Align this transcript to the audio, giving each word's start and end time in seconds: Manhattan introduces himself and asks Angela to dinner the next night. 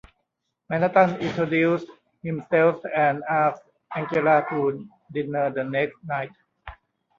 Manhattan 0.67 1.17
introduces 1.21 1.87
himself 2.23 2.81
and 2.97 3.21
asks 3.29 3.63
Angela 3.95 4.43
to 4.49 4.89
dinner 5.11 5.51
the 5.51 5.63
next 5.63 6.03
night. 6.03 6.31